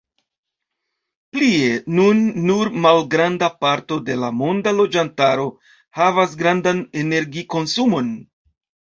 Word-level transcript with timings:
Plie, 1.35 1.65
nun 1.97 2.21
nur 2.45 2.71
malgranda 2.85 3.49
parto 3.65 3.97
de 4.07 4.15
la 4.21 4.31
monda 4.37 4.73
loĝantaro 4.77 5.45
havas 5.99 6.33
grandan 6.39 6.81
energikonsumon. 7.03 8.09